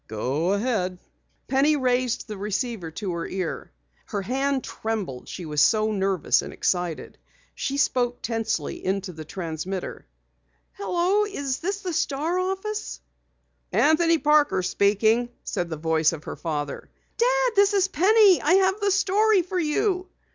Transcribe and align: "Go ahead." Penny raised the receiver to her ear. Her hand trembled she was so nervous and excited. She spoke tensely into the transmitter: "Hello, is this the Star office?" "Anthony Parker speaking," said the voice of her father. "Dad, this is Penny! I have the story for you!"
"Go 0.07 0.53
ahead." 0.53 0.97
Penny 1.47 1.75
raised 1.75 2.27
the 2.27 2.35
receiver 2.35 2.89
to 2.89 3.11
her 3.13 3.27
ear. 3.27 3.71
Her 4.07 4.23
hand 4.23 4.63
trembled 4.63 5.29
she 5.29 5.45
was 5.45 5.61
so 5.61 5.91
nervous 5.91 6.41
and 6.41 6.51
excited. 6.51 7.19
She 7.53 7.77
spoke 7.77 8.23
tensely 8.23 8.83
into 8.83 9.13
the 9.13 9.25
transmitter: 9.25 10.07
"Hello, 10.73 11.25
is 11.25 11.59
this 11.59 11.81
the 11.81 11.93
Star 11.93 12.39
office?" 12.39 12.99
"Anthony 13.71 14.17
Parker 14.17 14.63
speaking," 14.63 15.29
said 15.43 15.69
the 15.69 15.77
voice 15.77 16.13
of 16.13 16.23
her 16.23 16.35
father. 16.35 16.89
"Dad, 17.17 17.51
this 17.55 17.75
is 17.75 17.87
Penny! 17.87 18.41
I 18.41 18.53
have 18.55 18.79
the 18.79 18.89
story 18.89 19.43
for 19.43 19.59
you!" 19.59 20.09